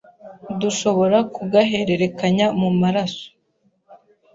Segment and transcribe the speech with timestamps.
[0.61, 3.27] dushobora kugahererekanya mu maraso